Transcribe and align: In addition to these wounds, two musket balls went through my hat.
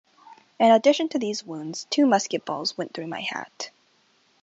In 0.59 0.71
addition 0.71 1.09
to 1.09 1.19
these 1.19 1.43
wounds, 1.45 1.85
two 1.91 2.07
musket 2.07 2.43
balls 2.43 2.75
went 2.75 2.91
through 2.91 3.05
my 3.05 3.21
hat. 3.21 3.69